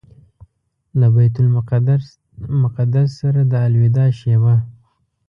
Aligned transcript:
له 0.99 1.07
بیت 1.15 1.35
المقدس 2.53 3.09
سره 3.21 3.41
د 3.51 3.53
الوداع 3.65 4.09
شېبه. 4.19 4.55